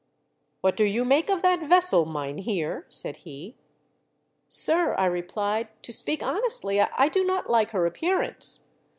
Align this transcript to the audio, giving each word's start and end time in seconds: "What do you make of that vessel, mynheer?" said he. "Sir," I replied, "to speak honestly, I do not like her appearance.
"What 0.61 0.75
do 0.75 0.83
you 0.83 1.05
make 1.05 1.29
of 1.29 1.43
that 1.43 1.59
vessel, 1.61 2.07
mynheer?" 2.07 2.87
said 2.89 3.17
he. 3.17 3.55
"Sir," 4.49 4.95
I 4.97 5.05
replied, 5.05 5.67
"to 5.83 5.93
speak 5.93 6.23
honestly, 6.23 6.81
I 6.81 7.07
do 7.07 7.23
not 7.23 7.51
like 7.51 7.69
her 7.69 7.85
appearance. 7.85 8.65